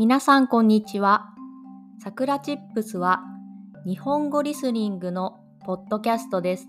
[0.00, 1.26] 皆さんこんにちは。
[2.02, 3.20] さくらチップスは
[3.84, 6.68] 日本語リスニングのポッドキャストです。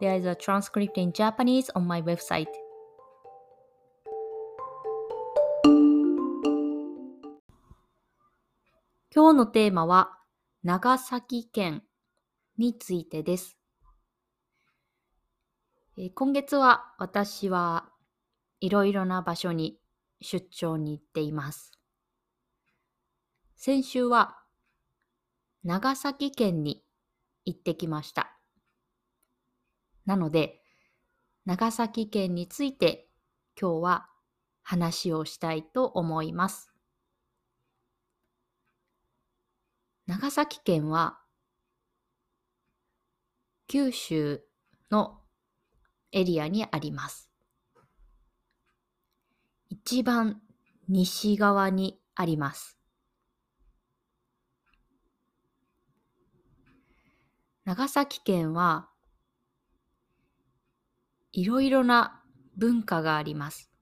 [0.00, 2.46] There is a transcript in Japanese on my website.
[9.12, 10.12] 今日のテーマは
[10.62, 11.82] 長崎県
[12.56, 13.58] についてです。
[15.98, 17.90] え今月は私は
[18.60, 19.80] いろいろな場所に
[20.20, 21.75] 出張に行っています。
[23.56, 24.36] 先週は
[25.64, 26.84] 長崎県に
[27.46, 28.38] 行ってきました。
[30.04, 30.60] なので、
[31.46, 33.08] 長崎県について
[33.60, 34.08] 今日は
[34.62, 36.70] 話をしたいと思います。
[40.06, 41.18] 長崎県は
[43.68, 44.42] 九州
[44.90, 45.22] の
[46.12, 47.30] エリアにあります。
[49.70, 50.42] 一番
[50.88, 52.75] 西側にあります。
[57.66, 58.88] 長崎県は
[61.32, 62.22] いろいろな
[62.56, 63.72] 文化があります。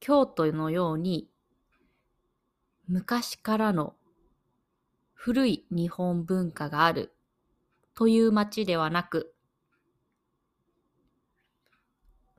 [0.00, 1.28] 京都のように
[2.88, 3.94] 昔からの
[5.12, 7.12] 古い日本文化がある
[7.94, 9.34] という町ではなく、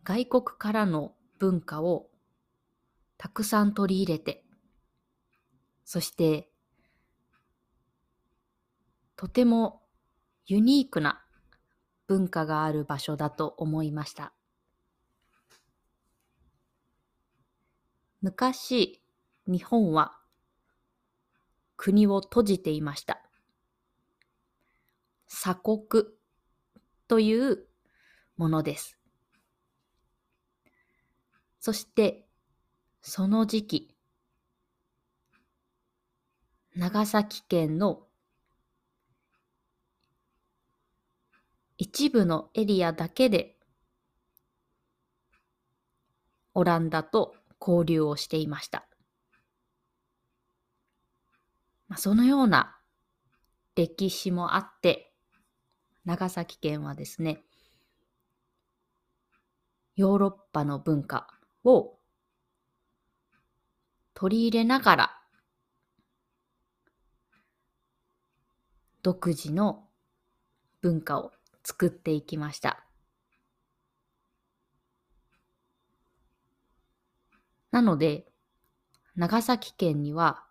[0.03, 2.07] 外国からの文化を
[3.19, 4.43] たくさん取り入れて、
[5.85, 6.49] そして
[9.15, 9.81] とても
[10.45, 11.23] ユニークな
[12.07, 14.33] 文化がある場所だと思いました。
[18.21, 19.01] 昔、
[19.47, 20.17] 日本は
[21.77, 23.21] 国を閉じていました。
[25.27, 26.05] 鎖国
[27.07, 27.65] という
[28.37, 28.97] ものです。
[31.59, 32.25] そして、
[33.01, 33.92] その時期、
[36.75, 38.07] 長崎県の
[41.77, 43.57] 一部のエリアだけで
[46.55, 48.87] オランダと交流をしていました。
[51.87, 52.75] まあ、そのような
[53.75, 55.13] 歴史もあって、
[56.05, 57.43] 長崎県はですね、
[59.95, 61.27] ヨーロッパの文化
[61.63, 61.99] を
[64.15, 65.22] 取り入れながら、
[69.03, 69.83] 独自の
[70.81, 72.85] 文化を作っていきました。
[77.71, 78.25] なので、
[79.17, 80.45] 長崎県には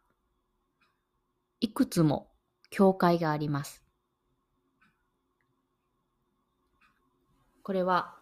[1.61, 2.31] いくつも
[2.69, 3.83] 教会があります。
[7.63, 8.17] これは、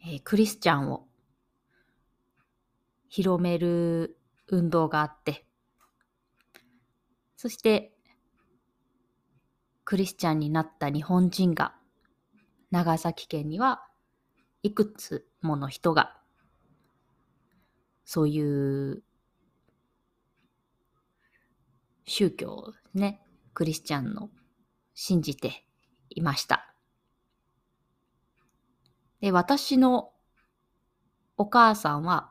[0.00, 1.06] えー、クリスチャンを
[3.08, 4.16] 広める
[4.46, 5.44] 運動があって、
[7.36, 7.97] そして
[9.88, 11.72] クリスチャンになった日本人が
[12.70, 13.86] 長崎県には
[14.62, 16.14] いくつもの人が
[18.04, 19.02] そういう
[22.04, 23.22] 宗教をね、
[23.54, 24.28] クリスチャンの
[24.92, 25.64] 信じて
[26.10, 26.74] いました。
[29.22, 30.10] で、私の
[31.38, 32.30] お母さんは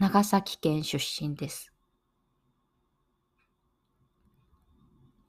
[0.00, 1.69] 長崎県出身です。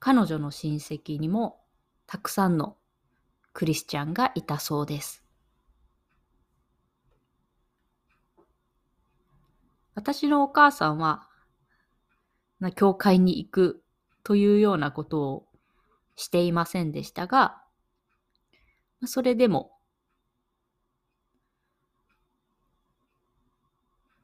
[0.03, 1.61] 彼女の親戚にも
[2.07, 2.75] たくさんの
[3.53, 5.23] クリスチャンがいたそうです。
[9.93, 11.27] 私のお母さんは
[12.75, 13.83] 教会に行く
[14.23, 15.47] というようなことを
[16.15, 17.61] していませんでしたが、
[19.05, 19.71] それでも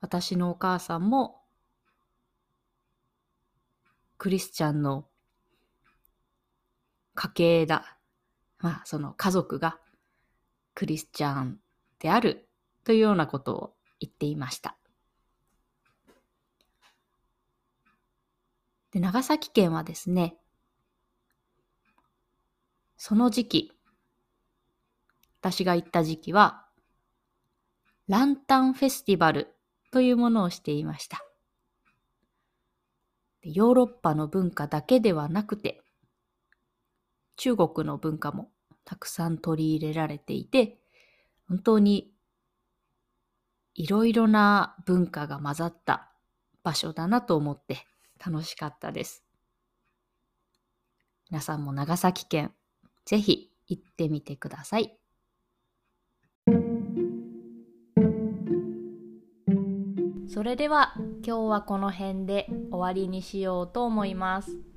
[0.01, 1.43] 私のお母さんも
[4.17, 5.05] クリスチャンの
[7.17, 7.97] 家系だ。
[8.59, 9.79] まあ、その家族が
[10.73, 11.59] クリスチャン
[11.99, 12.47] である
[12.83, 14.77] というようなことを言っていました。
[18.91, 20.37] で、長崎県はですね、
[22.95, 23.71] その時期、
[25.41, 26.65] 私が行った時期は、
[28.07, 29.55] ランタンフェスティバル
[29.91, 31.23] というものをしていました。
[33.41, 35.81] ヨーロッパの文化だけではなくて、
[37.37, 38.51] 中国の文化も
[38.83, 40.79] たくさん取り入れられていて、
[41.47, 42.11] 本当に
[43.75, 46.11] いろいろな文化が混ざった
[46.63, 47.85] 場所だなと思って
[48.23, 49.23] 楽しかったです。
[51.29, 52.53] 皆さんも長崎県、
[53.05, 54.97] ぜひ行ってみてください。
[60.27, 60.93] それでは
[61.25, 64.76] 今日はこの辺で終わりにしようと思います。